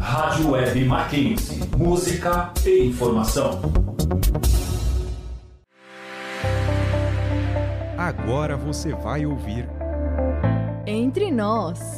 [0.00, 1.60] Rádio Web Mackenzie.
[1.76, 3.60] Música e informação.
[7.96, 9.68] Agora você vai ouvir.
[10.86, 11.97] Entre nós.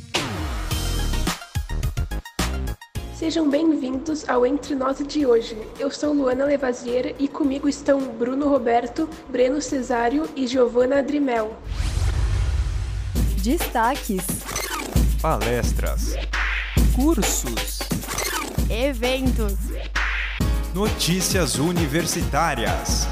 [3.21, 5.55] Sejam bem-vindos ao Entre Nós de hoje.
[5.77, 11.55] Eu sou Luana Levazier e comigo estão Bruno Roberto, Breno Cesário e Giovanna Drimel.
[13.43, 14.25] Destaques:
[15.21, 16.15] Palestras,
[16.95, 17.77] cursos,
[18.71, 19.53] eventos,
[20.73, 23.07] notícias universitárias.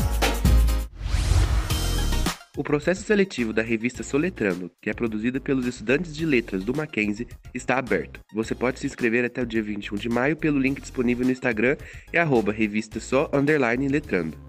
[2.59, 7.25] O processo seletivo da revista Soletrando, que é produzida pelos estudantes de letras do Mackenzie,
[7.53, 8.19] está aberto.
[8.33, 11.77] Você pode se inscrever até o dia 21 de maio pelo link disponível no Instagram
[12.11, 14.48] e arroba revista só underline letrando.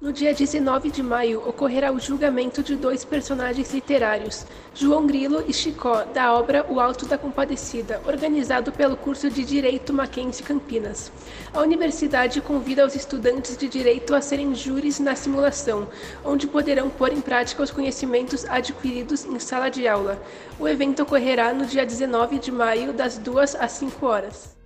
[0.00, 5.52] No dia 19 de maio ocorrerá o julgamento de dois personagens literários, João Grilo e
[5.52, 11.10] Chicó, da obra O Alto da Compadecida, organizado pelo curso de Direito Mackenzie Campinas.
[11.52, 15.88] A universidade convida os estudantes de direito a serem júris na simulação,
[16.24, 20.22] onde poderão pôr em prática os conhecimentos adquiridos em sala de aula.
[20.60, 24.57] O evento ocorrerá no dia 19 de maio, das 2 às 5 horas.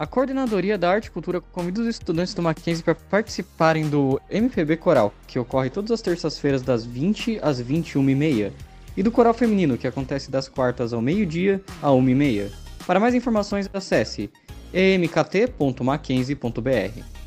[0.00, 4.78] A Coordenadoria da Arte e Cultura convida os estudantes do Mackenzie para participarem do MPB
[4.78, 8.50] Coral, que ocorre todas as terças-feiras das 20 às 21h30,
[8.96, 12.50] e do Coral Feminino, que acontece das quartas ao meio-dia a 1h30.
[12.86, 14.30] Para mais informações, acesse
[14.72, 17.19] emkt.mackenzie.br.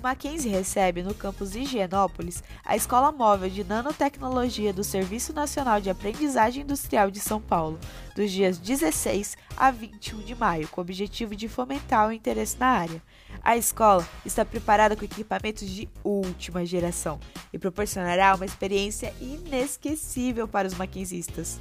[0.00, 6.62] Mackenzie recebe no campus Higienópolis a Escola Móvel de Nanotecnologia do Serviço Nacional de Aprendizagem
[6.62, 7.78] Industrial de São Paulo,
[8.14, 12.66] dos dias 16 a 21 de maio, com o objetivo de fomentar o interesse na
[12.66, 13.02] área.
[13.42, 17.18] A escola está preparada com equipamentos de última geração
[17.52, 21.60] e proporcionará uma experiência inesquecível para os maquinzistas.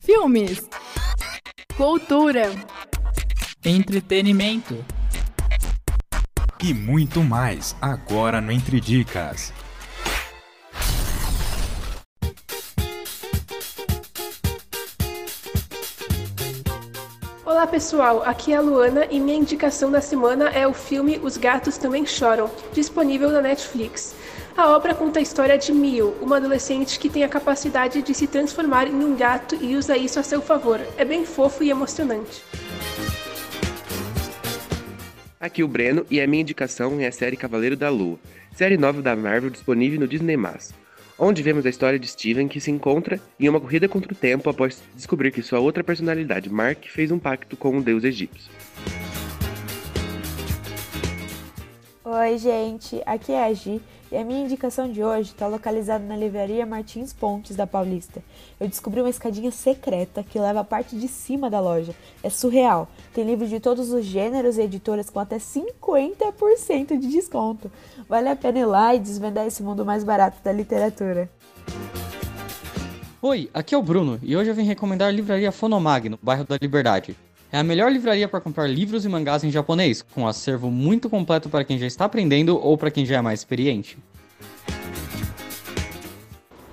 [0.00, 0.66] Filmes,
[1.76, 2.50] cultura,
[3.64, 4.84] entretenimento
[6.62, 9.52] e muito mais agora no Entre Dicas.
[17.44, 21.36] Olá pessoal, aqui é a Luana e minha indicação da semana é o filme Os
[21.36, 24.14] Gatos Também Choram, disponível na Netflix.
[24.56, 28.28] A obra conta a história de Mio, uma adolescente que tem a capacidade de se
[28.28, 30.80] transformar em um gato e usa isso a seu favor.
[30.96, 32.44] É bem fofo e emocionante.
[35.40, 38.18] Aqui o Breno e a minha indicação é a série Cavaleiro da Lua,
[38.56, 40.36] série nova da Marvel disponível no Disney+,
[41.16, 44.50] onde vemos a história de Steven que se encontra em uma corrida contra o tempo
[44.50, 48.50] após descobrir que sua outra personalidade, Mark, fez um pacto com um deus egípcio.
[52.04, 56.16] Oi, gente, aqui é a Gi e a minha indicação de hoje está localizada na
[56.16, 58.24] livraria Martins Pontes da Paulista.
[58.60, 61.94] Eu descobri uma escadinha secreta que leva a parte de cima da loja.
[62.24, 62.88] É surreal.
[63.14, 67.70] Tem livros de todos os gêneros e editoras com até 50% de desconto.
[68.08, 71.30] Vale a pena ir lá e desvendar esse mundo mais barato da literatura.
[73.22, 76.44] Oi, aqui é o Bruno e hoje eu vim recomendar a livraria Fonomag, no bairro
[76.44, 77.16] da Liberdade.
[77.52, 81.08] É a melhor livraria para comprar livros e mangás em japonês, com um acervo muito
[81.08, 83.96] completo para quem já está aprendendo ou para quem já é mais experiente.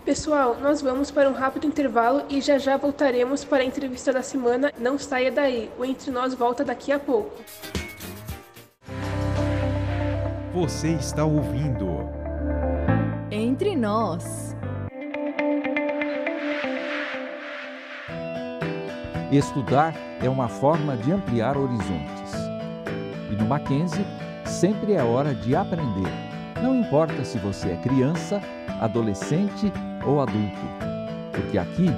[0.05, 4.21] Pessoal, nós vamos para um rápido intervalo e já já voltaremos para a entrevista da
[4.21, 4.71] semana.
[4.79, 7.33] Não saia daí, o Entre Nós volta daqui a pouco.
[10.53, 11.87] Você está ouvindo
[13.31, 14.55] Entre Nós.
[19.31, 22.31] Estudar é uma forma de ampliar horizontes.
[23.31, 24.05] E no Mackenzie,
[24.45, 26.13] sempre é hora de aprender.
[26.61, 28.39] Não importa se você é criança,
[28.79, 29.73] adolescente
[30.05, 30.65] ou adulto,
[31.31, 31.89] porque aqui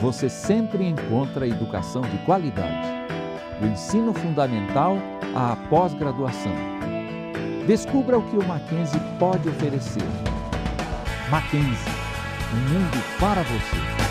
[0.00, 2.88] você sempre encontra educação de qualidade,
[3.60, 4.96] do ensino fundamental
[5.34, 6.52] à pós-graduação.
[7.66, 10.04] Descubra o que o Mackenzie pode oferecer.
[11.30, 11.92] Mackenzie,
[12.52, 14.06] um mundo para você.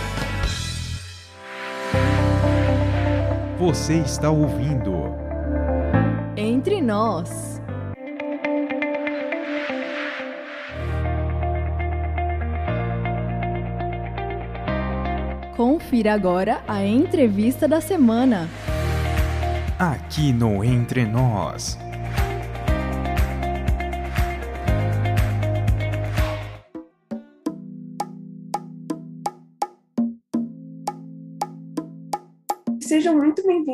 [3.58, 4.92] Você está ouvindo
[6.36, 7.55] Entre Nós.
[15.86, 18.50] Confira agora a entrevista da semana.
[19.78, 21.78] Aqui no Entre Nós.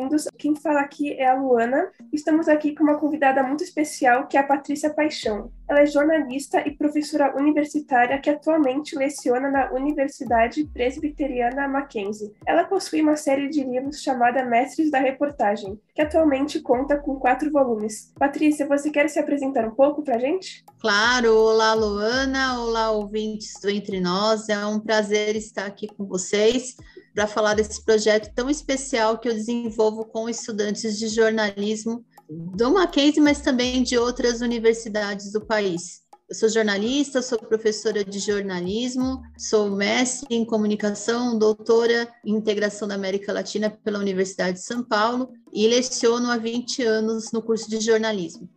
[0.02, 0.26] Bem-vindos.
[0.36, 1.90] Quem fala aqui é a Luana.
[2.12, 5.50] Estamos aqui com uma convidada muito especial, que é a Patrícia Paixão.
[5.68, 12.32] Ela é jornalista e professora universitária que atualmente leciona na Universidade Presbiteriana Mackenzie.
[12.46, 17.50] Ela possui uma série de livros chamada Mestres da Reportagem, que atualmente conta com quatro
[17.50, 18.12] volumes.
[18.18, 20.64] Patrícia, você quer se apresentar um pouco para a gente?
[20.80, 21.34] Claro.
[21.34, 22.60] Olá, Luana.
[22.60, 24.48] Olá, ouvintes do Entre Nós.
[24.48, 26.76] É um prazer estar aqui com vocês
[27.14, 33.20] para falar desse projeto tão especial que eu desenvolvo com estudantes de jornalismo do Mackenzie,
[33.20, 36.02] mas também de outras universidades do país.
[36.28, 42.94] Eu sou jornalista, sou professora de jornalismo, sou mestre em comunicação, doutora em integração da
[42.94, 47.80] América Latina pela Universidade de São Paulo e leciono há 20 anos no curso de
[47.80, 48.48] jornalismo.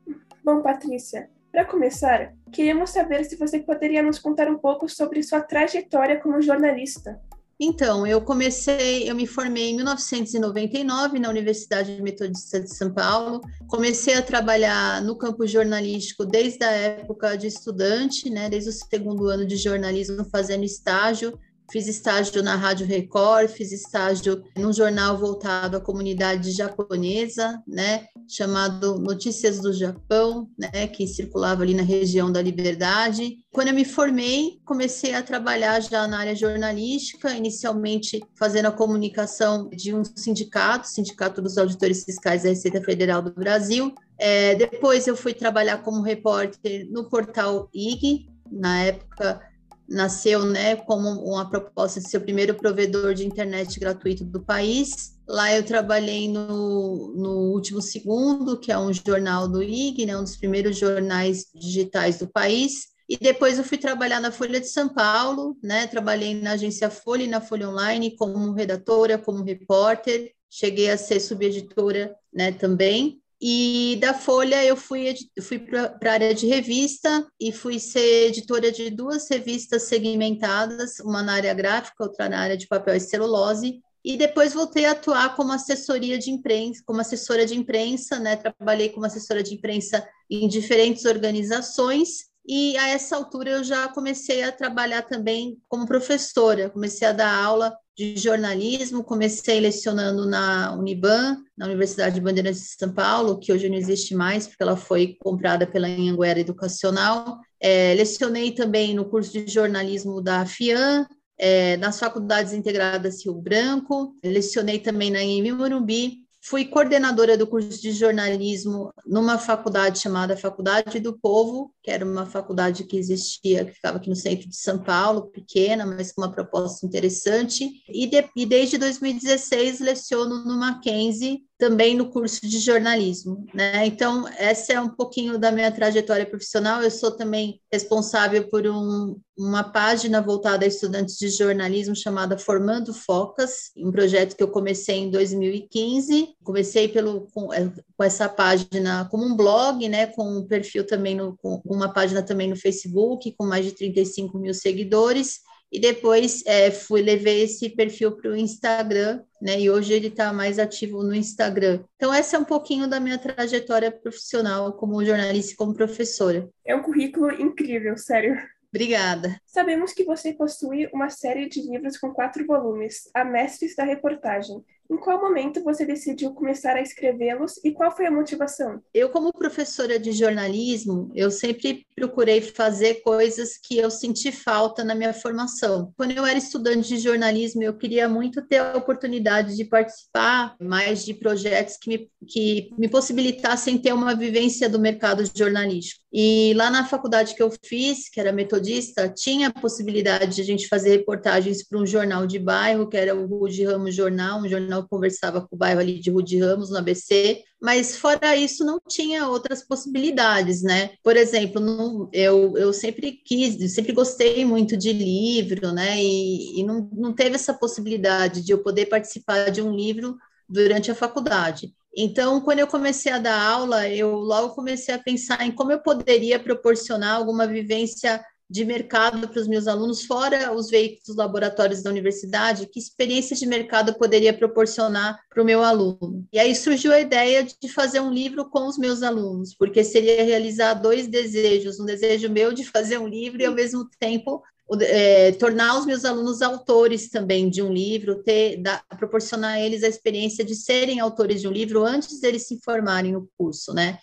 [0.42, 5.42] Bom, Patrícia, para começar, queríamos saber se você poderia nos contar um pouco sobre sua
[5.42, 7.20] trajetória como jornalista.
[7.60, 13.40] Então, eu comecei, eu me formei em 1999 na Universidade Metodista de São Paulo.
[13.68, 19.28] Comecei a trabalhar no campo jornalístico desde a época de estudante, né, desde o segundo
[19.28, 21.40] ano de jornalismo, fazendo estágio
[21.72, 29.00] Fiz estágio na Rádio Record, fiz estágio num jornal voltado à comunidade japonesa, né, chamado
[29.00, 33.38] Notícias do Japão, né, que circulava ali na região da Liberdade.
[33.52, 39.70] Quando eu me formei, comecei a trabalhar já na área jornalística, inicialmente fazendo a comunicação
[39.70, 43.94] de um sindicato, Sindicato dos Auditores Fiscais da Receita Federal do Brasil.
[44.18, 49.42] É, depois eu fui trabalhar como repórter no portal IG, na época
[49.88, 55.16] nasceu né, como uma proposta de ser o primeiro provedor de internet gratuito do país.
[55.28, 60.24] Lá eu trabalhei no, no Último Segundo, que é um jornal do IG, né, um
[60.24, 62.96] dos primeiros jornais digitais do país.
[63.08, 65.86] E depois eu fui trabalhar na Folha de São Paulo, né?
[65.86, 70.32] Trabalhei na agência Folha e na Folha Online como redatora, como repórter.
[70.50, 73.22] Cheguei a ser subeditora, né, também.
[73.42, 78.72] E da Folha eu fui, fui para a área de revista e fui ser editora
[78.72, 83.82] de duas revistas segmentadas, uma na área gráfica, outra na área de papel e celulose.
[84.04, 88.36] E depois voltei a atuar como assessoria de imprensa, como assessora de imprensa, né?
[88.36, 94.44] Trabalhei como assessora de imprensa em diferentes organizações e a essa altura eu já comecei
[94.44, 101.38] a trabalhar também como professora, comecei a dar aula de jornalismo, comecei lecionando na Uniban,
[101.58, 105.16] na Universidade de Bandeirantes de São Paulo, que hoje não existe mais, porque ela foi
[105.20, 107.40] comprada pela Anhanguera Educacional.
[107.60, 111.08] É, lecionei também no curso de jornalismo da FIAN,
[111.38, 117.82] é, nas faculdades integradas Rio Branco, lecionei também na EMI Morumbi, Fui coordenadora do curso
[117.82, 123.74] de jornalismo numa faculdade chamada Faculdade do Povo, que era uma faculdade que existia, que
[123.74, 127.70] ficava aqui no centro de São Paulo, pequena, mas com uma proposta interessante.
[127.88, 133.86] E, de, e desde 2016 leciono no Mackenzie, também no curso de jornalismo, né?
[133.86, 136.82] Então, essa é um pouquinho da minha trajetória profissional.
[136.82, 142.94] Eu sou também responsável por um, uma página voltada a estudantes de jornalismo chamada Formando
[142.94, 146.35] Focas, um projeto que eu comecei em 2015.
[146.46, 150.08] Comecei pelo, com, é, com essa página como um blog, né?
[150.08, 154.40] Com um perfil também, no, com uma página também no Facebook, com mais de 35
[154.40, 155.42] mil seguidores
[155.76, 159.60] e depois é, fui levei esse perfil para o Instagram, né?
[159.60, 161.84] E hoje ele está mais ativo no Instagram.
[161.96, 166.48] Então essa é um pouquinho da minha trajetória profissional como jornalista e como professora.
[166.66, 168.38] É um currículo incrível, sério.
[168.70, 169.40] Obrigada.
[169.46, 174.64] Sabemos que você possui uma série de livros com quatro volumes, A Mestres da Reportagem,
[174.90, 178.82] em qual momento você decidiu começar a escrevê-los e qual foi a motivação?
[178.94, 184.96] Eu, como professora de jornalismo, eu sempre procurei fazer coisas que eu senti falta na
[184.96, 185.94] minha formação.
[185.98, 191.04] Quando eu era estudante de jornalismo, eu queria muito ter a oportunidade de participar mais
[191.04, 196.06] de projetos que me, que me possibilitassem ter uma vivência do mercado jornalístico.
[196.18, 200.46] E lá na faculdade que eu fiz, que era metodista, tinha a possibilidade de a
[200.46, 204.48] gente fazer reportagens para um jornal de bairro, que era o Rude Ramos Jornal, um
[204.48, 208.64] jornal eu conversava com o bairro ali de Rude Ramos, no ABC, mas fora isso
[208.64, 210.92] não tinha outras possibilidades, né?
[211.04, 216.02] Por exemplo, não, eu, eu sempre quis, sempre gostei muito de livro, né?
[216.02, 220.16] E, e não, não teve essa possibilidade de eu poder participar de um livro
[220.48, 221.74] durante a faculdade.
[221.98, 225.80] Então, quando eu comecei a dar aula, eu logo comecei a pensar em como eu
[225.82, 231.90] poderia proporcionar alguma vivência de mercado para os meus alunos, fora os veículos laboratórios da
[231.90, 236.26] universidade, que experiência de mercado poderia proporcionar para o meu aluno.
[236.32, 240.24] E aí surgiu a ideia de fazer um livro com os meus alunos, porque seria
[240.24, 244.44] realizar dois desejos, um desejo meu de fazer um livro e, ao mesmo tempo,
[244.82, 248.62] é, tornar os meus alunos autores também de um livro, ter,
[248.98, 253.12] proporcionar a eles a experiência de serem autores de um livro antes deles se formarem
[253.12, 254.00] no curso, né?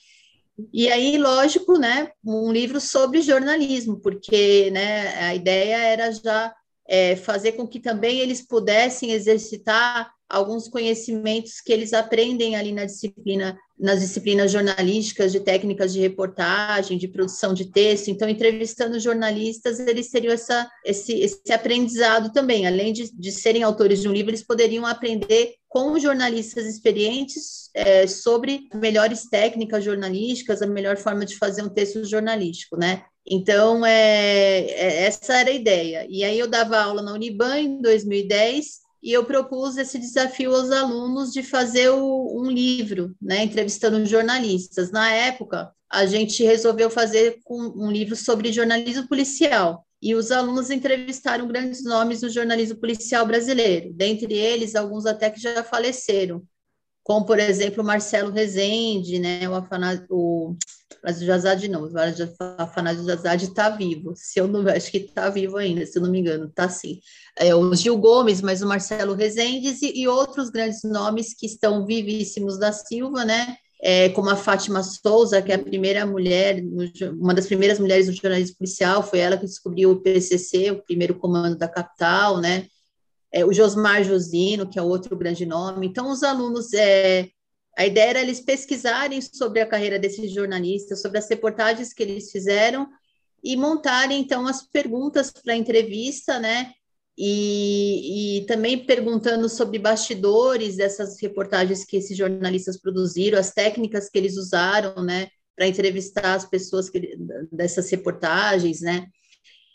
[0.72, 6.54] E aí, lógico, né, um livro sobre jornalismo, porque né, a ideia era já
[6.86, 12.86] é, fazer com que também eles pudessem exercitar alguns conhecimentos que eles aprendem ali na
[12.86, 18.08] disciplina, nas disciplinas jornalísticas, de técnicas de reportagem, de produção de texto.
[18.08, 22.66] Então, entrevistando jornalistas, eles teriam essa, esse, esse aprendizado também.
[22.66, 28.06] Além de, de serem autores de um livro, eles poderiam aprender com jornalistas experientes é,
[28.06, 33.04] sobre melhores técnicas jornalísticas, a melhor forma de fazer um texto jornalístico, né?
[33.26, 36.06] Então, é, é, essa era a ideia.
[36.08, 40.70] E aí eu dava aula na Uniban em 2010, e eu propus esse desafio aos
[40.70, 44.92] alunos de fazer o, um livro, né, entrevistando jornalistas.
[44.92, 51.46] Na época, a gente resolveu fazer um livro sobre jornalismo policial, e os alunos entrevistaram
[51.46, 56.42] grandes nomes do jornalismo policial brasileiro, dentre eles alguns até que já faleceram,
[57.04, 60.56] como, por exemplo, Marcelo Rezende, né, o, Afanásio, o
[61.10, 61.90] Jazade não, o
[62.58, 66.10] Afanásio Jazade está vivo, se eu não, acho que está vivo ainda, se eu não
[66.10, 67.00] me engano, está sim.
[67.36, 71.84] É, o Gil Gomes, mas o Marcelo Rezende e, e outros grandes nomes que estão
[71.84, 76.62] vivíssimos da Silva, né, é, como a Fátima Souza, que é a primeira mulher,
[77.18, 81.16] uma das primeiras mulheres do jornalismo policial, foi ela que descobriu o PCC, o primeiro
[81.16, 82.66] comando da capital, né,
[83.32, 85.86] é, o Josmar Josino, que é outro grande nome.
[85.86, 87.28] Então, os alunos, é,
[87.76, 92.30] a ideia era eles pesquisarem sobre a carreira desses jornalistas, sobre as reportagens que eles
[92.30, 92.86] fizeram
[93.42, 96.72] e montarem, então, as perguntas para a entrevista, né?
[97.18, 104.18] E, e, também perguntando sobre bastidores dessas reportagens que esses jornalistas produziram, as técnicas que
[104.18, 105.28] eles usaram, né?
[105.56, 107.16] Para entrevistar as pessoas que,
[107.50, 109.06] dessas reportagens, né?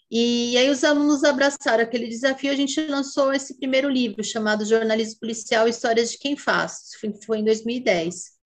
[0.10, 5.20] E aí os alunos abraçaram aquele desafio, a gente lançou esse primeiro livro chamado Jornalismo
[5.20, 6.92] Policial Histórias de Quem Faz,
[7.26, 8.38] foi em 2010.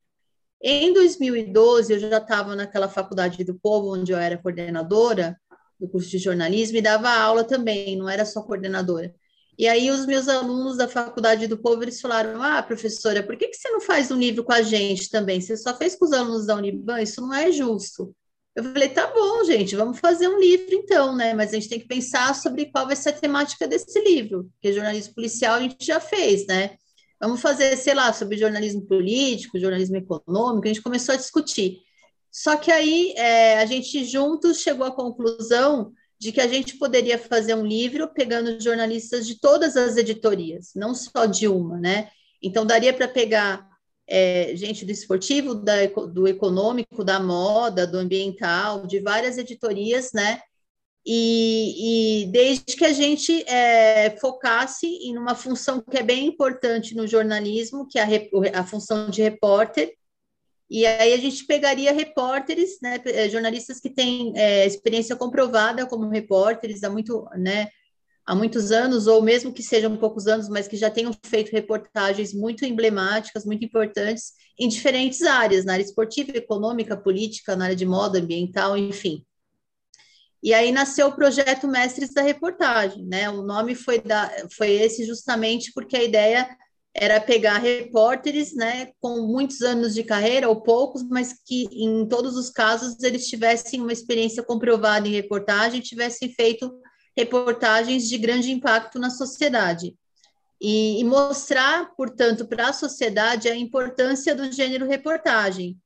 [0.63, 5.39] Em 2012, eu já estava naquela faculdade do Povo, onde eu era coordenadora
[5.79, 9.13] do curso de jornalismo e dava aula também, não era só coordenadora.
[9.57, 13.47] E aí os meus alunos da faculdade do Povo, eles falaram, ah, professora, por que,
[13.47, 15.41] que você não faz um livro com a gente também?
[15.41, 17.01] Você só fez com os alunos da Uniban?
[17.01, 18.15] Isso não é justo.
[18.55, 21.33] Eu falei, tá bom, gente, vamos fazer um livro então, né?
[21.33, 24.73] Mas a gente tem que pensar sobre qual vai ser a temática desse livro, porque
[24.73, 26.75] jornalismo policial a gente já fez, né?
[27.19, 31.77] Vamos fazer, sei lá, sobre jornalismo político, jornalismo econômico, a gente começou a discutir.
[32.31, 37.17] Só que aí é, a gente juntos chegou à conclusão de que a gente poderia
[37.17, 42.09] fazer um livro pegando jornalistas de todas as editorias, não só de uma, né?
[42.41, 43.70] Então daria para pegar
[44.11, 50.41] é, gente do esportivo, da, do econômico, da moda, do ambiental, de várias editorias, né?
[51.05, 56.93] E, e desde que a gente é, focasse em uma função que é bem importante
[56.93, 59.95] no jornalismo, que é a, a função de repórter,
[60.69, 66.07] e aí a gente pegaria repórteres, né, é, jornalistas que têm é, experiência comprovada como
[66.07, 67.69] repórteres há muito, né,
[68.31, 72.33] há muitos anos, ou mesmo que sejam poucos anos, mas que já tenham feito reportagens
[72.33, 77.85] muito emblemáticas, muito importantes, em diferentes áreas, na área esportiva, econômica, política, na área de
[77.85, 79.25] moda, ambiental, enfim.
[80.41, 83.29] E aí nasceu o projeto Mestres da Reportagem, né?
[83.29, 86.57] O nome foi, da, foi esse justamente porque a ideia
[86.95, 92.37] era pegar repórteres, né, com muitos anos de carreira ou poucos, mas que em todos
[92.37, 96.71] os casos eles tivessem uma experiência comprovada em reportagem, tivessem feito
[97.15, 99.95] reportagens de grande impacto na sociedade.
[100.59, 105.77] E, e mostrar, portanto, para a sociedade a importância do gênero reportagem,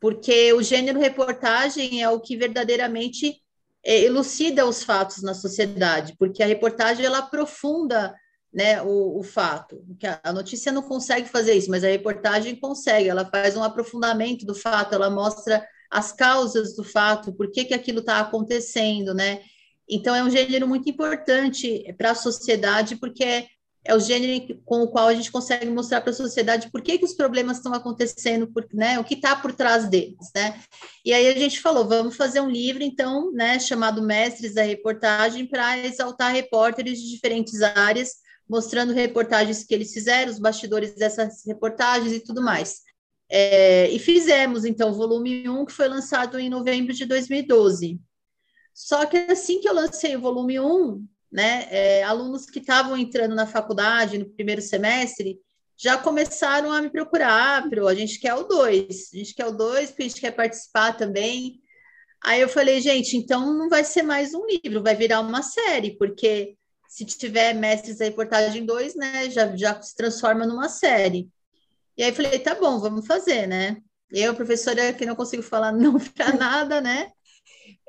[0.00, 3.40] porque o gênero reportagem é o que verdadeiramente
[3.84, 8.14] é, elucida os fatos na sociedade, porque a reportagem ela aprofunda
[8.52, 9.84] né, o, o fato.
[10.22, 13.08] A notícia não consegue fazer isso, mas a reportagem consegue.
[13.08, 17.74] Ela faz um aprofundamento do fato, ela mostra as causas do fato, por que, que
[17.74, 19.40] aquilo está acontecendo, né?
[19.88, 23.46] Então, é um gênero muito importante para a sociedade, porque é,
[23.84, 26.98] é, o gênero com o qual a gente consegue mostrar para a sociedade por que,
[26.98, 30.60] que os problemas estão acontecendo, por, né, o que está por trás deles, né?
[31.04, 35.46] E aí a gente falou, vamos fazer um livro, então, né, chamado Mestres da Reportagem,
[35.46, 38.16] para exaltar repórteres de diferentes áreas,
[38.48, 42.80] mostrando reportagens que eles fizeram, os bastidores dessas reportagens e tudo mais.
[43.30, 47.98] É, e fizemos, então, o volume 1, que foi lançado em novembro de 2012.
[48.78, 53.34] Só que assim que eu lancei o volume 1, né, é, alunos que estavam entrando
[53.34, 55.36] na faculdade no primeiro semestre
[55.76, 59.50] já começaram a me procurar, pro, a gente quer o 2, a gente quer o
[59.50, 61.60] 2, porque a gente quer participar também.
[62.24, 65.98] Aí eu falei, gente, então não vai ser mais um livro, vai virar uma série,
[65.98, 66.56] porque
[66.88, 71.28] se tiver Mestres da Reportagem 2, né, já, já se transforma numa série.
[71.96, 73.76] E aí falei, tá bom, vamos fazer, né?
[74.08, 77.10] Eu, professora, que não consigo falar não para nada, né?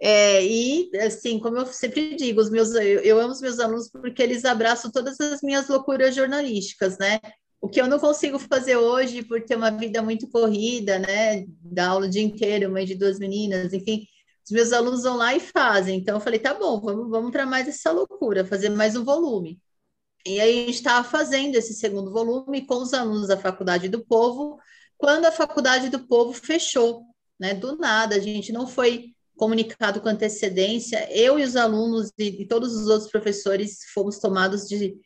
[0.01, 3.89] É, e, assim, como eu sempre digo, os meus, eu, eu amo os meus alunos
[3.89, 7.19] porque eles abraçam todas as minhas loucuras jornalísticas, né?
[7.61, 11.45] O que eu não consigo fazer hoje por ter uma vida muito corrida, né?
[11.61, 14.05] Da aula o dia inteiro, mãe de duas meninas, enfim,
[14.45, 15.99] os meus alunos vão lá e fazem.
[15.99, 19.59] Então eu falei, tá bom, vamos, vamos para mais essa loucura, fazer mais um volume.
[20.25, 24.05] E aí a gente estava fazendo esse segundo volume com os alunos da Faculdade do
[24.05, 24.57] Povo,
[24.97, 27.03] quando a Faculdade do Povo fechou,
[27.39, 27.53] né?
[27.53, 31.07] Do nada, a gente não foi comunicado com antecedência.
[31.09, 34.97] Eu e os alunos e, e todos os outros professores fomos tomados de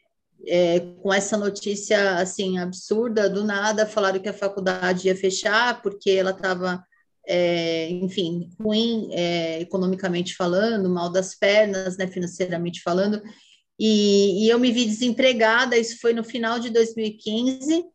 [0.46, 6.10] é, com essa notícia assim absurda do nada falaram que a faculdade ia fechar porque
[6.10, 6.84] ela estava
[7.26, 13.22] é, enfim ruim é, economicamente falando mal das pernas né financeiramente falando
[13.80, 17.86] e, e, eu me vi desempregada isso foi no final de 2015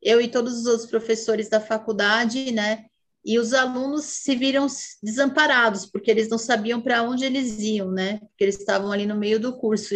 [0.00, 2.86] eu e todos os outros professores da faculdade né
[3.28, 4.66] e os alunos se viram
[5.02, 8.20] desamparados porque eles não sabiam para onde eles iam né?
[8.20, 9.94] Porque eles estavam ali no meio do curso.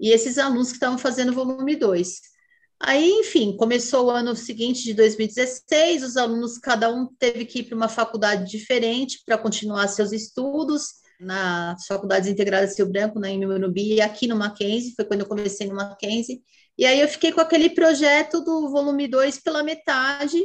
[0.00, 2.22] E esses alunos que estavam fazendo volume 2.
[2.80, 7.64] Aí, enfim, começou o ano seguinte de 2016, os alunos, cada um teve que ir
[7.64, 10.86] para uma faculdade diferente para continuar seus estudos,
[11.20, 15.66] nas faculdades integradas Rio Branco, na Imunubi, e aqui no Mackenzie, foi quando eu comecei
[15.66, 16.40] no Mackenzie,
[16.78, 20.42] e aí eu fiquei com aquele projeto do volume 2 pela metade,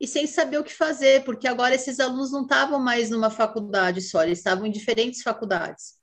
[0.00, 4.00] e sem saber o que fazer, porque agora esses alunos não estavam mais numa faculdade
[4.00, 6.00] só, eles estavam em diferentes faculdades.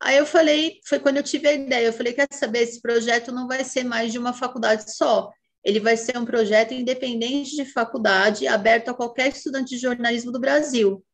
[0.00, 3.32] Aí eu falei, foi quando eu tive a ideia, eu falei, quer saber, esse projeto
[3.32, 5.30] não vai ser mais de uma faculdade só,
[5.64, 10.40] ele vai ser um projeto independente de faculdade, aberto a qualquer estudante de jornalismo do
[10.40, 11.04] Brasil,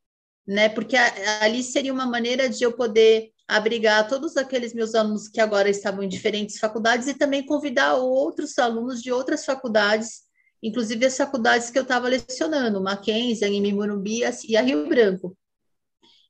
[0.46, 0.68] né?
[0.68, 0.96] Porque
[1.40, 6.02] ali seria uma maneira de eu poder abrigar todos aqueles meus alunos que agora estavam
[6.02, 10.25] em diferentes faculdades e também convidar outros alunos de outras faculdades,
[10.62, 15.36] inclusive as faculdades que eu estava lecionando, Mackenzie, a Morumbi e a Rio Branco.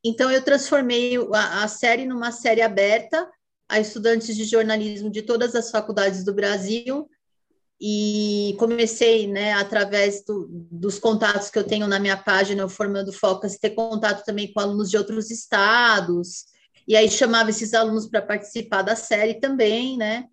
[0.05, 3.29] Então, eu transformei a, a série numa série aberta
[3.69, 7.09] a estudantes de jornalismo de todas as faculdades do Brasil,
[7.81, 13.59] e comecei, né, através do, dos contatos que eu tenho na minha página, Formando Focas,
[13.59, 16.47] ter contato também com alunos de outros estados,
[16.89, 20.25] e aí chamava esses alunos para participar da série também, né,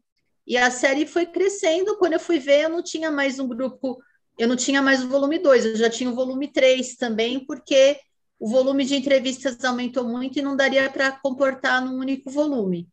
[0.45, 3.97] e a série foi crescendo, quando eu fui ver, eu não tinha mais um grupo,
[4.37, 7.99] eu não tinha mais o volume 2, eu já tinha o volume 3 também, porque
[8.39, 12.89] o volume de entrevistas aumentou muito e não daria para comportar num único volume.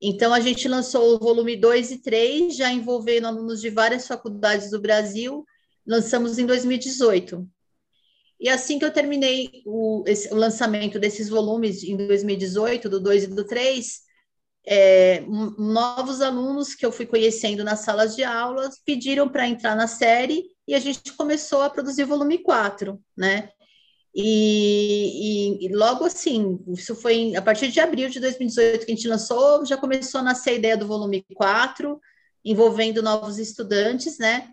[0.00, 4.70] Então, a gente lançou o volume 2 e 3, já envolvendo alunos de várias faculdades
[4.70, 5.44] do Brasil,
[5.86, 7.48] lançamos em 2018.
[8.38, 13.24] E assim que eu terminei o, esse, o lançamento desses volumes em 2018, do 2
[13.24, 14.03] e do 3,
[14.66, 15.22] é,
[15.58, 20.44] novos alunos que eu fui conhecendo nas salas de aulas pediram para entrar na série
[20.66, 23.50] e a gente começou a produzir volume 4, né?
[24.16, 28.92] E, e, e, logo assim, isso foi em, a partir de abril de 2018 que
[28.92, 32.00] a gente lançou, já começou a nascer a ideia do volume 4,
[32.44, 34.50] envolvendo novos estudantes, né?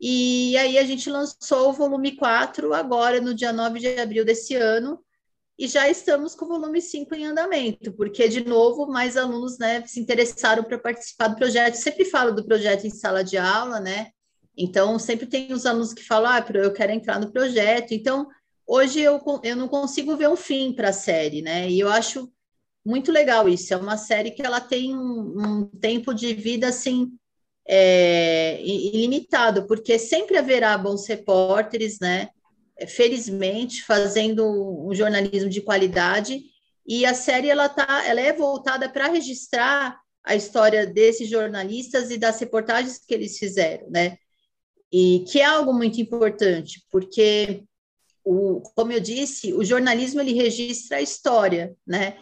[0.00, 4.56] E aí a gente lançou o volume 4 agora, no dia 9 de abril desse
[4.56, 4.98] ano,
[5.58, 9.86] e já estamos com o volume 5 em andamento, porque, de novo, mais alunos né,
[9.86, 11.74] se interessaram para participar do projeto.
[11.74, 14.10] Sempre falo do projeto em sala de aula, né?
[14.56, 17.92] Então, sempre tem os alunos que falam, ah, eu quero entrar no projeto.
[17.92, 18.26] Então,
[18.66, 21.70] hoje eu, eu não consigo ver um fim para a série, né?
[21.70, 22.28] E eu acho
[22.84, 23.72] muito legal isso.
[23.72, 27.12] É uma série que ela tem um, um tempo de vida assim
[27.66, 32.28] é, ilimitado, porque sempre haverá bons repórteres, né?
[32.88, 34.44] Felizmente, fazendo
[34.86, 36.42] um jornalismo de qualidade.
[36.86, 42.16] E a série ela tá, ela é voltada para registrar a história desses jornalistas e
[42.16, 44.16] das reportagens que eles fizeram, né?
[44.92, 47.64] E que é algo muito importante, porque
[48.24, 52.16] o, como eu disse, o jornalismo ele registra a história, né?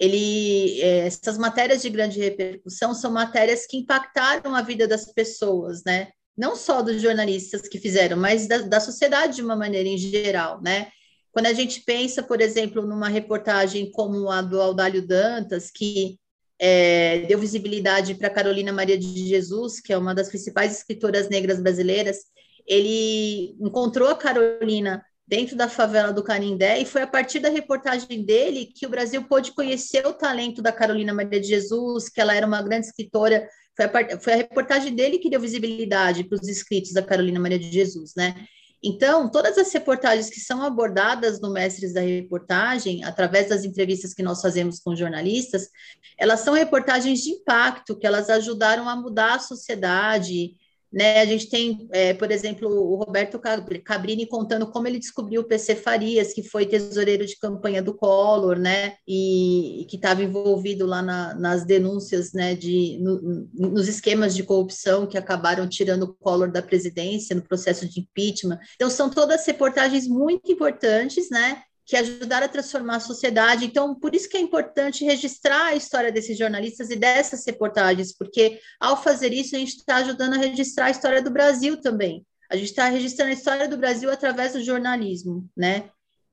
[0.00, 5.82] Ele, é, essas matérias de grande repercussão são matérias que impactaram a vida das pessoas,
[5.84, 6.12] né?
[6.38, 10.62] Não só dos jornalistas que fizeram, mas da, da sociedade de uma maneira em geral,
[10.62, 10.88] né?
[11.32, 16.18] Quando a gente pensa, por exemplo, numa reportagem como a do Audálio Dantas, que
[16.58, 21.60] é, deu visibilidade para Carolina Maria de Jesus, que é uma das principais escritoras negras
[21.60, 22.18] brasileiras,
[22.66, 28.24] ele encontrou a Carolina dentro da favela do Canindé, e foi a partir da reportagem
[28.24, 32.34] dele que o Brasil pôde conhecer o talento da Carolina Maria de Jesus, que ela
[32.34, 33.46] era uma grande escritora.
[33.78, 37.60] Foi a, foi a reportagem dele que deu visibilidade para os escritos da Carolina Maria
[37.60, 38.34] de Jesus, né?
[38.82, 44.22] Então, todas as reportagens que são abordadas no Mestres da Reportagem, através das entrevistas que
[44.22, 45.68] nós fazemos com jornalistas,
[46.16, 50.56] elas são reportagens de impacto, que elas ajudaram a mudar a sociedade,
[50.92, 53.38] né, a gente tem, é, por exemplo, o Roberto
[53.84, 58.58] Cabrini contando como ele descobriu o PC Farias, que foi tesoureiro de campanha do Collor,
[58.58, 64.34] né, e, e que estava envolvido lá na, nas denúncias, né, de, no, nos esquemas
[64.34, 68.58] de corrupção que acabaram tirando o Collor da presidência no processo de impeachment.
[68.74, 73.64] Então, são todas reportagens muito importantes, né, que ajudaram a transformar a sociedade.
[73.64, 78.60] Então, por isso que é importante registrar a história desses jornalistas e dessas reportagens, porque
[78.78, 82.26] ao fazer isso, a gente está ajudando a registrar a história do Brasil também.
[82.50, 85.88] A gente está registrando a história do Brasil através do jornalismo, né?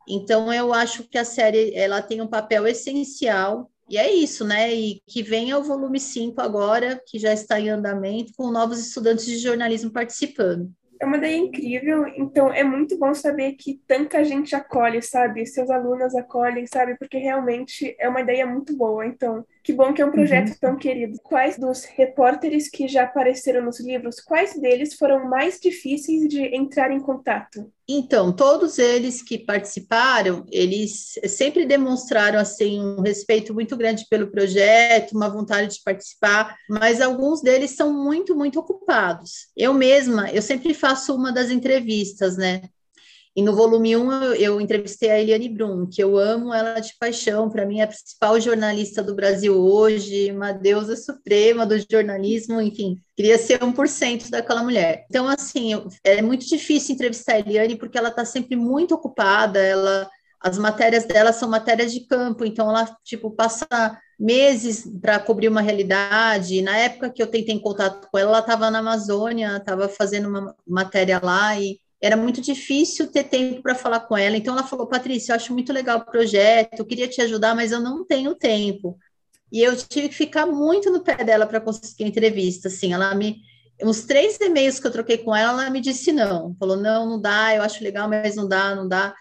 [0.06, 4.76] Então, eu acho que a série ela tem um papel essencial, e é isso, né?
[4.76, 9.26] E que venha o volume 5 agora, que já está em andamento, com novos estudantes
[9.26, 10.70] de jornalismo participando
[11.06, 15.46] é uma ideia incrível, então é muito bom saber que tanta gente acolhe, sabe?
[15.46, 16.98] Seus alunos acolhem, sabe?
[16.98, 19.06] Porque realmente é uma ideia muito boa.
[19.06, 20.56] Então, que bom que é um projeto uhum.
[20.62, 21.18] tão querido.
[21.24, 26.92] Quais dos repórteres que já apareceram nos livros, quais deles foram mais difíceis de entrar
[26.92, 27.72] em contato?
[27.88, 35.14] Então, todos eles que participaram, eles sempre demonstraram assim um respeito muito grande pelo projeto,
[35.14, 39.48] uma vontade de participar, mas alguns deles são muito, muito ocupados.
[39.58, 42.62] Eu mesma, eu sempre faço uma das entrevistas, né?
[43.36, 46.94] E no volume 1 eu, eu, entrevistei a Eliane Brum, que eu amo ela de
[46.98, 52.62] paixão, para mim é a principal jornalista do Brasil hoje, uma deusa suprema do jornalismo,
[52.62, 55.06] enfim, queria ser 1% daquela mulher.
[55.10, 55.72] Então, assim,
[56.04, 60.10] é muito difícil entrevistar a Eliane porque ela está sempre muito ocupada, ela
[60.46, 63.66] as matérias dela são matérias de campo, então ela tipo passa
[64.18, 66.62] meses para cobrir uma realidade.
[66.62, 70.30] Na época que eu tentei em contato com ela, ela estava na Amazônia, estava fazendo
[70.30, 74.38] uma matéria lá e era muito difícil ter tempo para falar com ela.
[74.38, 77.72] Então ela falou: Patrícia, eu acho muito legal o projeto, eu queria te ajudar, mas
[77.72, 78.98] eu não tenho tempo.
[79.52, 82.68] E eu tive que ficar muito no pé dela para conseguir a entrevista.
[82.68, 83.38] Assim, ela me.
[83.82, 86.56] Uns três e-mails que eu troquei com ela, ela me disse não.
[86.60, 89.14] Falou: não, não dá, eu acho legal, mas não dá, não dá.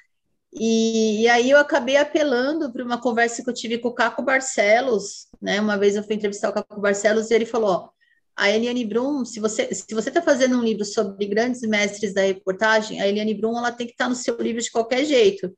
[0.52, 4.22] E, e aí eu acabei apelando para uma conversa que eu tive com o Caco
[4.22, 5.60] Barcelos, né?
[5.60, 7.88] Uma vez eu fui entrevistar o Caco Barcelos e ele falou: ó,
[8.36, 12.22] a Eliane Brum, se você se você está fazendo um livro sobre grandes mestres da
[12.22, 15.52] reportagem, a Eliane Brum ela tem que estar tá no seu livro de qualquer jeito.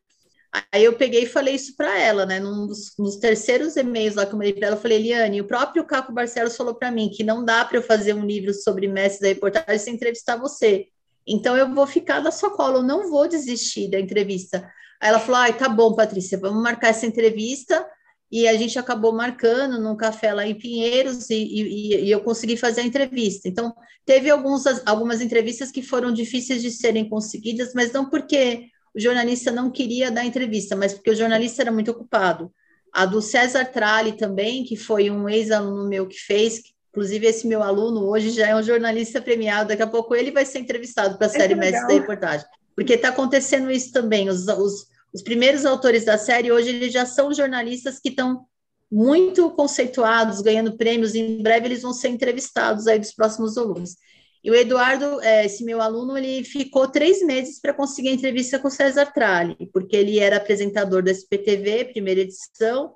[0.72, 2.40] Aí eu peguei e falei isso para ela, né?
[2.40, 5.46] Num dos, nos terceiros e-mails lá que eu mandei para ela, eu falei, Eliane, o
[5.46, 8.88] próprio Caco Barcelos falou para mim que não dá para eu fazer um livro sobre
[8.88, 10.86] mestres da reportagem sem entrevistar você.
[11.26, 14.70] Então eu vou ficar da sua cola, eu não vou desistir da entrevista.
[15.00, 17.86] Aí ela falou: ai, tá bom, Patrícia, vamos marcar essa entrevista
[18.30, 22.56] e a gente acabou marcando num café lá em Pinheiros e, e, e, eu consegui
[22.56, 23.48] fazer a entrevista.
[23.48, 23.72] Então,
[24.04, 29.52] teve alguns, algumas entrevistas que foram difíceis de serem conseguidas, mas não porque o jornalista
[29.52, 32.50] não queria dar entrevista, mas porque o jornalista era muito ocupado.
[32.92, 37.62] A do César Tralli também, que foi um ex-aluno meu que fez, inclusive esse meu
[37.62, 41.26] aluno hoje já é um jornalista premiado, daqui a pouco ele vai ser entrevistado para
[41.26, 42.46] a série Mestre da Reportagem.
[42.74, 44.86] Porque está acontecendo isso também, os, os
[45.16, 48.44] os primeiros autores da série hoje eles já são jornalistas que estão
[48.92, 51.14] muito conceituados, ganhando prêmios.
[51.14, 53.96] Em breve eles vão ser entrevistados aí dos próximos volumes.
[54.44, 58.58] E o Eduardo, é, esse meu aluno, ele ficou três meses para conseguir a entrevista
[58.58, 62.92] com o César Tralli, porque ele era apresentador da SPTV, primeira edição,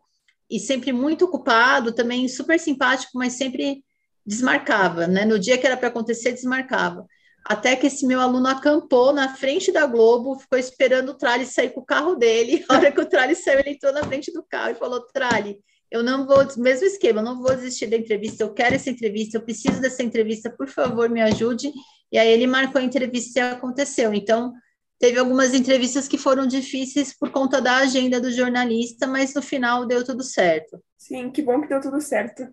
[0.50, 3.82] e sempre muito ocupado, também super simpático, mas sempre
[4.26, 5.24] desmarcava, né?
[5.24, 7.06] No dia que era para acontecer, desmarcava
[7.44, 11.70] até que esse meu aluno acampou na frente da Globo, ficou esperando o Trali sair
[11.70, 12.64] com o carro dele.
[12.68, 15.58] A hora que o Trali saiu, ele entrou na frente do carro e falou: Trali,
[15.90, 19.36] eu não vou, mesmo esquema, eu não vou desistir da entrevista, eu quero essa entrevista,
[19.36, 21.72] eu preciso dessa entrevista, por favor, me ajude.
[22.12, 24.12] E aí ele marcou a entrevista e aconteceu.
[24.14, 24.52] Então,
[25.00, 29.86] teve algumas entrevistas que foram difíceis por conta da agenda do jornalista, mas no final
[29.86, 30.78] deu tudo certo.
[30.98, 32.46] Sim, que bom que deu tudo certo.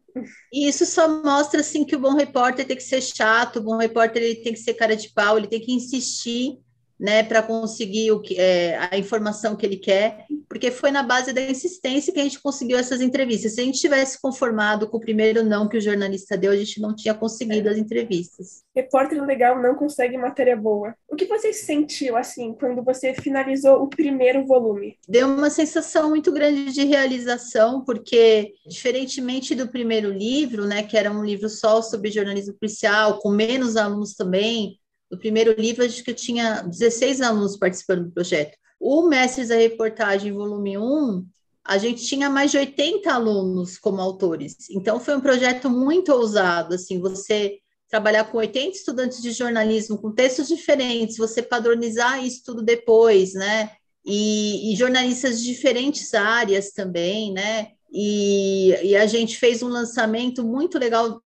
[0.52, 3.76] E isso só mostra assim que o bom repórter tem que ser chato, o bom
[3.76, 6.58] repórter ele tem que ser cara de pau, ele tem que insistir
[7.00, 11.34] né, para conseguir o que, é, a informação que ele quer, porque foi na base
[11.34, 13.54] da insistência que a gente conseguiu essas entrevistas.
[13.54, 16.82] Se a gente tivesse conformado com o primeiro não que o jornalista deu, a gente
[16.82, 18.64] não tinha conseguido as entrevistas.
[18.76, 20.96] Repórter legal não consegue matéria boa.
[21.08, 24.98] O que você sentiu assim quando você finalizou o primeiro volume?
[25.08, 31.12] Deu uma sensação muito grande de realização, porque diferentemente do primeiro livro, né, que era
[31.12, 36.12] um livro só sobre jornalismo policial, com menos alunos também, no primeiro livro, acho que
[36.12, 38.58] eu tinha 16 alunos participando do projeto.
[38.80, 41.26] O Mestres da Reportagem, volume 1,
[41.66, 44.70] a gente tinha mais de 80 alunos como autores.
[44.70, 47.58] Então, foi um projeto muito ousado, assim, você
[47.90, 53.72] trabalhar com 80 estudantes de jornalismo com textos diferentes, você padronizar isso tudo depois, né?
[54.06, 57.72] E, e jornalistas de diferentes áreas também, né?
[58.00, 61.20] E, e, a gente fez um lançamento muito legal,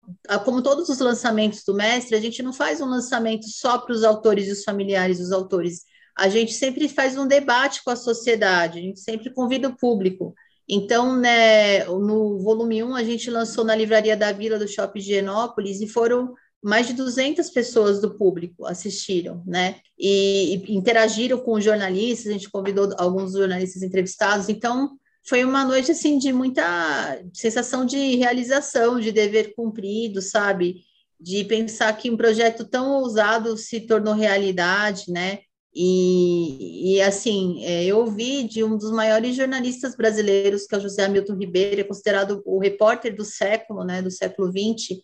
[0.44, 4.04] como todos os lançamentos do mestre, a gente não faz um lançamento só para os
[4.04, 5.82] autores e os familiares dos autores,
[6.16, 10.32] a gente sempre faz um debate com a sociedade, a gente sempre convida o público.
[10.68, 15.06] Então, né, no volume 1, a gente lançou na Livraria da Vila do Shopping de
[15.06, 19.80] Genópolis e foram mais de 200 pessoas do público assistiram, né?
[19.98, 25.64] E, e interagiram com os jornalistas, a gente convidou alguns jornalistas entrevistados, então foi uma
[25.64, 30.82] noite assim de muita sensação de realização, de dever cumprido, sabe?
[31.18, 35.40] De pensar que um projeto tão ousado se tornou realidade, né?
[35.74, 40.80] E, e assim, é, eu ouvi de um dos maiores jornalistas brasileiros, que é o
[40.80, 45.00] José Hamilton Ribeiro, é considerado o repórter do século, né, do século XX,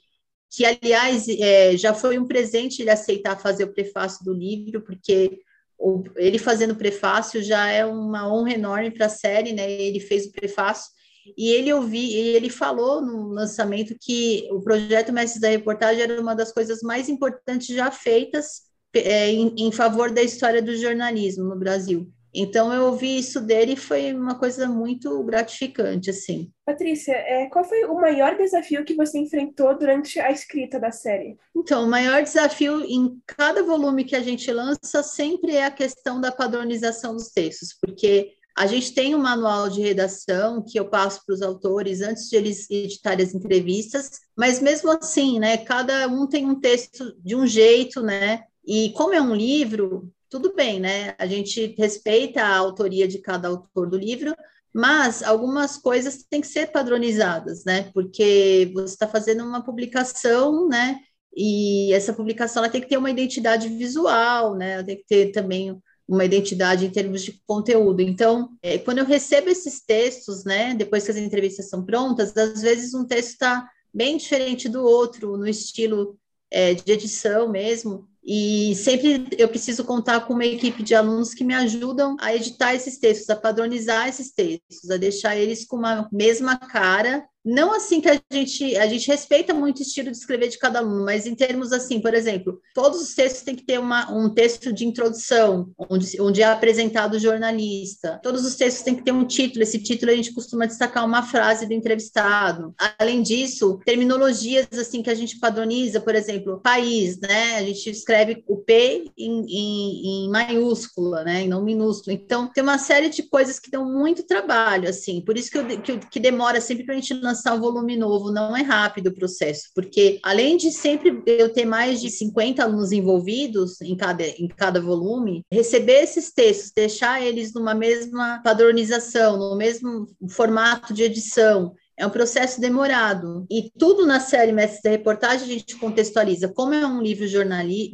[0.51, 5.39] que, aliás, é, já foi um presente ele aceitar fazer o prefácio do livro, porque
[5.79, 9.71] o, ele fazendo o prefácio já é uma honra enorme para a série, né?
[9.71, 10.91] Ele fez o prefácio
[11.37, 16.35] e ele ouvi, ele falou no lançamento que o projeto Mestres da Reportagem era uma
[16.35, 18.63] das coisas mais importantes já feitas
[18.95, 22.11] é, em, em favor da história do jornalismo no Brasil.
[22.39, 26.53] Então eu ouvi isso dele e foi uma coisa muito gratificante, assim.
[26.67, 31.39] Patrícia, é, qual foi o maior desafio que você enfrentou durante a escrita da série?
[31.57, 36.21] Então, o maior desafio em cada volume que a gente lança sempre é a questão
[36.21, 41.21] da padronização dos textos, porque a gente tem um manual de redação que eu passo
[41.25, 46.27] para os autores antes de eles editarem as entrevistas, mas mesmo assim, né, cada um
[46.27, 48.45] tem um texto de um jeito, né?
[48.67, 51.15] E como é um livro, tudo bem, né?
[51.19, 54.35] A gente respeita a autoria de cada autor do livro,
[54.75, 57.91] mas algumas coisas têm que ser padronizadas, né?
[57.95, 61.01] Porque você está fazendo uma publicação, né?
[61.35, 64.73] E essa publicação ela tem que ter uma identidade visual, né?
[64.75, 68.01] Ela tem que ter também uma identidade em termos de conteúdo.
[68.01, 70.75] Então, é, quando eu recebo esses textos, né?
[70.75, 75.37] Depois que as entrevistas são prontas, às vezes um texto está bem diferente do outro,
[75.37, 76.19] no estilo
[76.51, 78.09] é, de edição mesmo.
[78.27, 82.75] E sempre eu preciso contar com uma equipe de alunos que me ajudam a editar
[82.75, 88.01] esses textos, a padronizar esses textos, a deixar eles com uma mesma cara não assim
[88.01, 91.27] que a gente a gente respeita muito o estilo de escrever de cada aluno, mas
[91.27, 94.85] em termos assim, por exemplo, todos os textos têm que ter uma, um texto de
[94.85, 98.19] introdução, onde, onde é apresentado o jornalista.
[98.21, 99.63] Todos os textos têm que ter um título.
[99.63, 102.75] Esse título a gente costuma destacar uma frase do entrevistado.
[102.99, 107.59] Além disso, terminologias assim que a gente padroniza, por exemplo, país, né?
[107.59, 111.45] A gente escreve o P em, em, em maiúscula, né?
[111.45, 112.17] Não minúsculo.
[112.17, 115.21] Então, tem uma série de coisas que dão muito trabalho, assim.
[115.21, 117.97] Por isso que, eu, que, que demora sempre para a gente lançar lançar um volume
[117.97, 122.63] novo, não é rápido o processo, porque além de sempre eu ter mais de 50
[122.63, 129.37] alunos envolvidos em cada, em cada volume, receber esses textos, deixar eles numa mesma padronização,
[129.37, 133.47] no mesmo formato de edição, é um processo demorado.
[133.51, 136.49] E tudo na série Mestres da Reportagem a gente contextualiza.
[136.49, 137.27] Como é um livro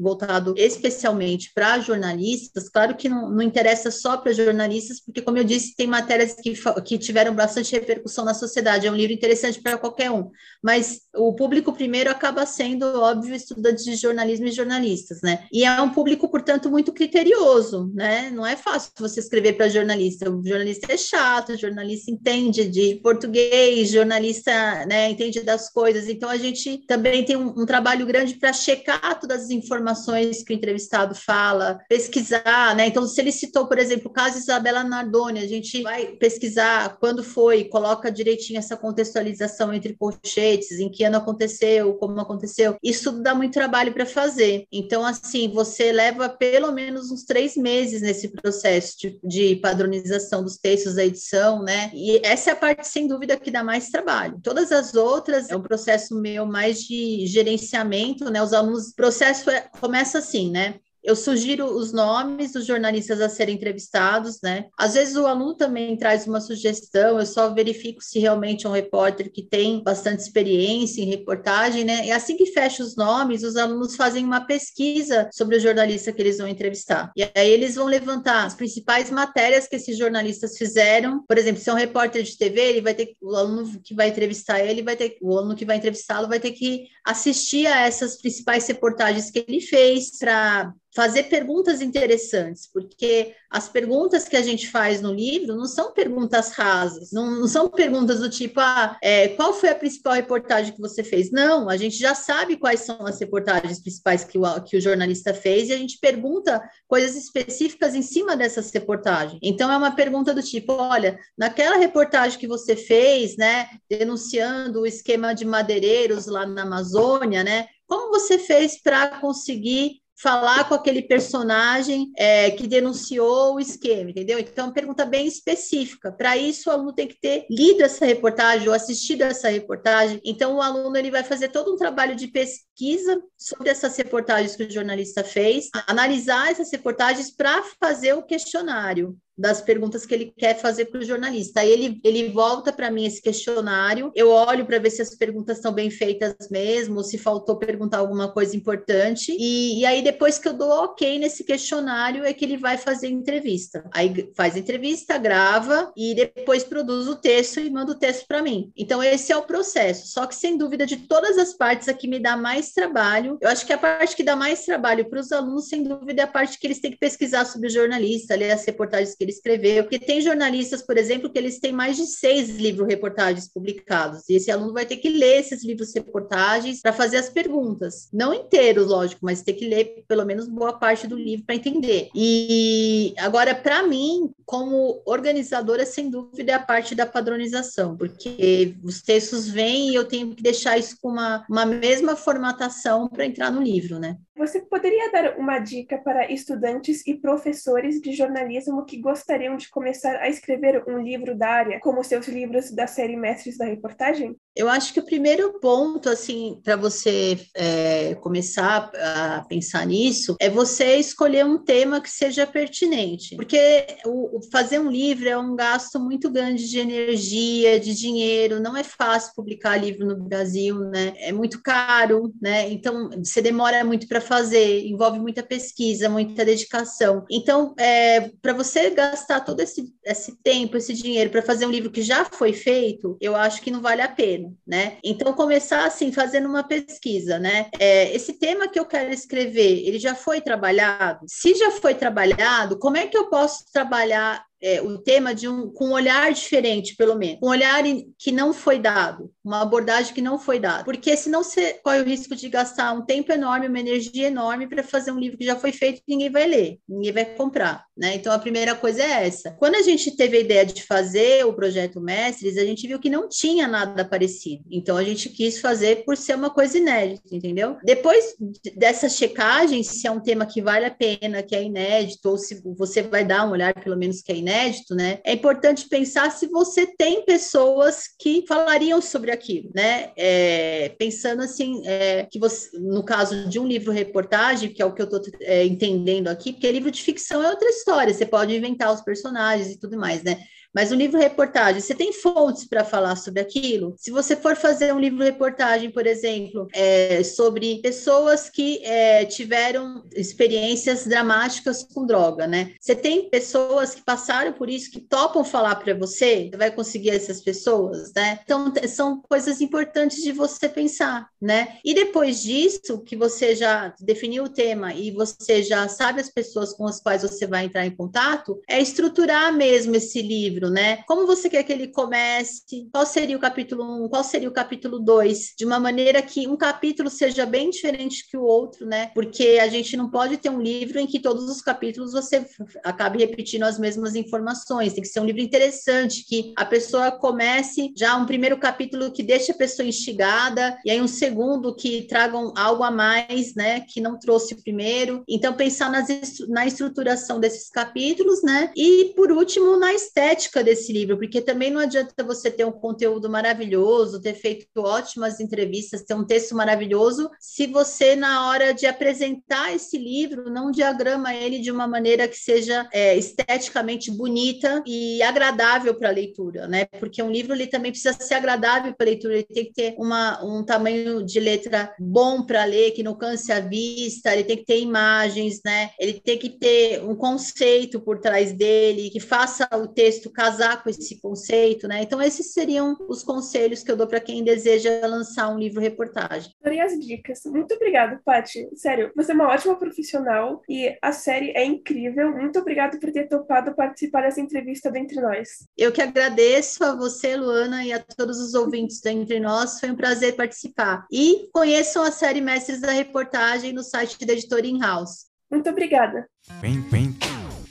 [0.01, 5.45] voltado especialmente para jornalistas, claro que não, não interessa só para jornalistas, porque, como eu
[5.45, 8.87] disse, tem matérias que, que tiveram bastante repercussão na sociedade.
[8.87, 10.31] É um livro interessante para qualquer um.
[10.63, 15.47] Mas o público primeiro acaba sendo, óbvio, estudantes de jornalismo e jornalistas, né?
[15.53, 18.31] E é um público, portanto, muito criterioso, né?
[18.31, 20.31] Não é fácil você escrever para jornalista.
[20.31, 24.53] O jornalista é chato, o jornalista entende de português, jornalista
[24.87, 29.19] né, entende das coisas, então a gente também tem um, um trabalho grande para checar
[29.19, 32.87] todas as informações que o entrevistado fala, pesquisar, né?
[32.87, 37.23] Então, se ele citou, por exemplo, o caso Isabela Nardoni, a gente vai pesquisar quando
[37.23, 42.77] foi, coloca direitinho essa contextualização entre colchetes, em que ano aconteceu, como aconteceu.
[42.83, 44.67] Isso tudo dá muito trabalho para fazer.
[44.71, 50.57] Então, assim, você leva pelo menos uns três meses nesse processo de, de padronização dos
[50.57, 51.91] textos da edição, né?
[51.95, 54.41] E essa é a parte, sem dúvida, que dá mais trabalho.
[54.43, 58.43] Todas as outras é um processo meu mais de gerenciamento, né?
[58.43, 60.77] Os alunos, o processo é, começa assim, né?
[61.03, 64.67] Eu sugiro os nomes dos jornalistas a serem entrevistados, né?
[64.79, 68.73] Às vezes o aluno também traz uma sugestão, eu só verifico se realmente é um
[68.73, 72.07] repórter que tem bastante experiência em reportagem, né?
[72.07, 76.23] E assim que fecha os nomes, os alunos fazem uma pesquisa sobre o jornalista que
[76.23, 77.13] eles vão entrevistar.
[77.17, 81.25] E aí eles vão levantar as principais matérias que esses jornalistas fizeram.
[81.27, 84.09] Por exemplo, se é um repórter de TV, ele vai ter o aluno que vai
[84.09, 88.17] entrevistar ele vai ter o aluno que vai entrevistá-lo vai ter que assistir a essas
[88.17, 94.69] principais reportagens que ele fez para fazer perguntas interessantes, porque as perguntas que a gente
[94.69, 99.29] faz no livro não são perguntas rasas, não, não são perguntas do tipo, ah, é,
[99.29, 101.31] qual foi a principal reportagem que você fez?
[101.31, 105.33] Não, a gente já sabe quais são as reportagens principais que o, que o jornalista
[105.33, 109.39] fez e a gente pergunta coisas específicas em cima dessas reportagens.
[109.43, 114.87] Então, é uma pergunta do tipo, olha, naquela reportagem que você fez, né, denunciando o
[114.87, 121.03] esquema de madeireiros lá na Amazônia, né, como você fez para conseguir falar com aquele
[121.03, 124.39] personagem é, que denunciou o esquema, entendeu?
[124.39, 126.13] Então, é pergunta bem específica.
[126.13, 130.21] Para isso, o aluno tem que ter lido essa reportagem ou assistido essa reportagem.
[130.25, 134.63] Então, o aluno ele vai fazer todo um trabalho de pesquisa sobre essas reportagens que
[134.63, 140.59] o jornalista fez, analisar essas reportagens para fazer o questionário das perguntas que ele quer
[140.59, 141.61] fazer para o jornalista.
[141.61, 145.57] Aí ele, ele volta para mim esse questionário, eu olho para ver se as perguntas
[145.57, 150.49] estão bem feitas mesmo, se faltou perguntar alguma coisa importante, e, e, aí depois que
[150.49, 153.85] eu dou ok nesse questionário é que ele vai fazer entrevista.
[153.93, 158.71] Aí faz entrevista, grava e depois produz o texto e manda o texto para mim.
[158.77, 162.09] Então esse é o processo, só que sem dúvida de todas as partes a que
[162.09, 165.33] me dá mais trabalho, eu acho que a parte que dá mais trabalho para os
[165.33, 168.51] alunos, sem dúvida, é a parte que eles têm que pesquisar sobre o jornalista, ler
[168.51, 172.51] as reportagens ele escreveu, porque tem jornalistas, por exemplo, que eles têm mais de seis
[172.51, 177.19] livros reportagens publicados, e esse aluno vai ter que ler esses livros reportagens para fazer
[177.19, 181.45] as perguntas, não inteiros, lógico, mas ter que ler pelo menos boa parte do livro
[181.47, 182.09] para entender.
[182.15, 189.01] E agora, para mim, como organizadora, sem dúvida, é a parte da padronização, porque os
[189.01, 193.51] textos vêm e eu tenho que deixar isso com uma, uma mesma formatação para entrar
[193.51, 194.17] no livro, né?
[194.43, 200.17] Você poderia dar uma dica para estudantes e professores de jornalismo que gostariam de começar
[200.17, 204.37] a escrever um livro da área, como seus livros da série Mestres da Reportagem?
[204.55, 210.51] Eu acho que o primeiro ponto, assim, para você é, começar a pensar nisso, é
[210.51, 213.35] você escolher um tema que seja pertinente.
[213.35, 218.61] Porque o, o fazer um livro é um gasto muito grande de energia, de dinheiro,
[218.61, 221.15] não é fácil publicar livro no Brasil, né?
[221.17, 222.71] É muito caro, né?
[222.71, 227.25] Então, você demora muito para fazer, envolve muita pesquisa, muita dedicação.
[227.31, 231.91] Então, é, para você gastar todo esse, esse tempo, esse dinheiro para fazer um livro
[231.91, 234.99] que já foi feito, eu acho que não vale a pena né?
[235.05, 237.69] Então, começar assim, fazendo uma pesquisa, né?
[237.79, 241.25] É, esse tema que eu quero escrever, ele já foi trabalhado?
[241.29, 245.69] Se já foi trabalhado, como é que eu posso trabalhar é, o tema de um,
[245.71, 247.83] com um olhar diferente, pelo menos, um olhar
[248.17, 252.05] que não foi dado, uma abordagem que não foi dada, porque senão você corre o
[252.05, 255.57] risco de gastar um tempo enorme, uma energia enorme para fazer um livro que já
[255.57, 258.15] foi feito e ninguém vai ler, ninguém vai comprar, né?
[258.15, 259.51] Então a primeira coisa é essa.
[259.59, 263.11] Quando a gente teve a ideia de fazer o projeto Mestres, a gente viu que
[263.11, 267.77] não tinha nada parecido, então a gente quis fazer por ser uma coisa inédita, entendeu?
[267.85, 268.37] Depois
[268.77, 272.63] dessa checagem, se é um tema que vale a pena, que é inédito, ou se
[272.77, 275.19] você vai dar um olhar pelo menos que é inédito, né?
[275.25, 280.11] É importante pensar se você tem pessoas que falariam sobre aquilo, né?
[280.17, 285.03] É, pensando assim, é, que você, no caso de um livro-reportagem, que é o que
[285.03, 288.93] eu estou é, entendendo aqui, porque livro de ficção é outra história, você pode inventar
[288.93, 290.39] os personagens e tudo mais, né?
[290.75, 293.95] Mas um livro-reportagem, você tem fontes para falar sobre aquilo?
[293.99, 301.07] Se você for fazer um livro-reportagem, por exemplo, é, sobre pessoas que é, tiveram experiências
[301.07, 302.73] dramáticas com droga, né?
[302.81, 307.11] Você tem pessoas que passaram por isso, que topam falar para você, você vai conseguir
[307.11, 308.41] essas pessoas, né?
[308.43, 311.77] Então, são coisas importantes de você pensar, né?
[311.85, 316.73] E depois disso, que você já definiu o tema e você já sabe as pessoas
[316.73, 320.99] com as quais você vai entrar em contato, é estruturar mesmo esse livro livro, né?
[321.07, 322.89] Como você quer que ele comece?
[322.93, 324.05] Qual seria o capítulo 1?
[324.05, 325.55] Um, qual seria o capítulo 2?
[325.59, 329.11] De uma maneira que um capítulo seja bem diferente que o outro, né?
[329.15, 332.47] Porque a gente não pode ter um livro em que todos os capítulos você
[332.85, 334.93] acabe repetindo as mesmas informações.
[334.93, 339.23] Tem que ser um livro interessante, que a pessoa comece já um primeiro capítulo que
[339.23, 343.81] deixe a pessoa instigada, e aí um segundo que tragam algo a mais, né?
[343.81, 345.25] Que não trouxe o primeiro.
[345.29, 346.09] Então, pensar nas,
[346.49, 348.71] na estruturação desses capítulos, né?
[348.77, 353.31] E, por último, na estética desse livro, porque também não adianta você ter um conteúdo
[353.31, 359.73] maravilhoso, ter feito ótimas entrevistas, ter um texto maravilhoso, se você, na hora de apresentar
[359.75, 365.95] esse livro, não diagrama ele de uma maneira que seja é, esteticamente bonita e agradável
[365.95, 366.87] para a leitura, né?
[366.99, 369.95] Porque um livro ele também precisa ser agradável para a leitura, ele tem que ter
[369.97, 374.57] uma, um tamanho de letra bom para ler, que não canse a vista, ele tem
[374.57, 375.91] que ter imagens, né?
[375.99, 380.91] Ele tem que ter um conceito por trás dele, que faça o texto casar com
[380.91, 382.03] esse conceito, né?
[382.03, 386.53] Então, esses seriam os conselhos que eu dou para quem deseja lançar um livro reportagem.
[386.61, 387.43] Adorei as dicas.
[387.47, 388.69] Muito obrigada, Paty.
[388.75, 392.33] Sério, você é uma ótima profissional e a série é incrível.
[392.33, 395.49] Muito obrigada por ter topado participar dessa entrevista do Entre Nós.
[395.79, 399.79] Eu que agradeço a você, Luana, e a todos os ouvintes do Entre Nós.
[399.79, 401.07] Foi um prazer participar.
[401.11, 405.27] E conheçam a série Mestres da Reportagem no site da editora In-House.
[405.49, 406.27] Muito obrigada.
[406.61, 407.17] Vem, vem,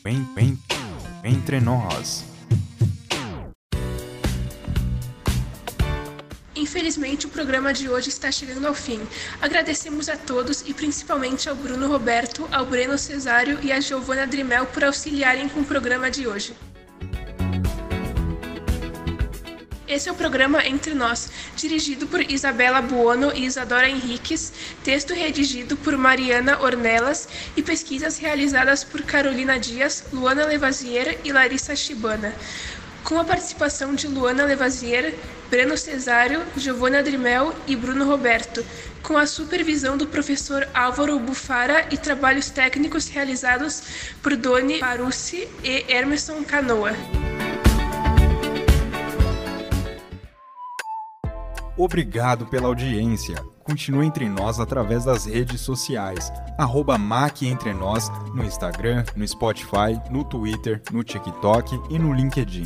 [0.04, 0.58] vem, vem,
[1.26, 2.31] entre nós.
[6.62, 9.02] Infelizmente, o programa de hoje está chegando ao fim.
[9.42, 14.68] Agradecemos a todos e principalmente ao Bruno Roberto, ao Breno Cesário e à Giovana Drimel
[14.68, 16.56] por auxiliarem com o programa de hoje.
[19.88, 24.54] Esse é o programa Entre Nós, dirigido por Isabela Buono e Isadora Henriques,
[24.84, 31.76] texto redigido por Mariana Ornelas e pesquisas realizadas por Carolina Dias, Luana Levazier e Larissa
[31.76, 32.34] Chibana,
[33.04, 35.16] com a participação de Luana Levazier,
[35.50, 38.66] Breno Cesário, Giovanna Drimel e Bruno Roberto,
[39.04, 43.84] com a supervisão do professor Álvaro Bufara e trabalhos técnicos realizados
[44.22, 46.92] por Doni Parussi e Emerson Canoa.
[51.78, 53.36] Obrigado pela audiência.
[53.64, 56.32] Continue entre nós através das redes sociais.
[56.58, 62.66] Arroba Mac Entre Nós no Instagram, no Spotify, no Twitter, no TikTok e no LinkedIn.